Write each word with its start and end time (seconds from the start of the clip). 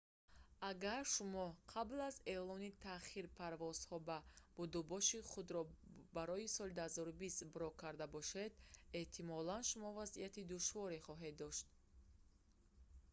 агар 0.71 1.01
шумо 1.15 1.45
қабл 1.73 1.97
аз 2.09 2.15
эълони 2.35 2.75
таъхир 2.85 3.25
парвозҳо 3.39 3.95
ва 4.07 4.17
будубоши 4.57 5.19
худро 5.31 5.61
барои 6.17 6.47
соли 6.55 6.73
2020 6.79 7.53
брок 7.55 7.73
карда 7.83 8.05
бошед 8.15 8.51
эҳтимолан 8.99 9.61
шумо 9.69 9.89
вазъияти 9.99 10.49
душворе 10.53 10.99
хоҳед 11.07 11.35
дошт 11.43 11.65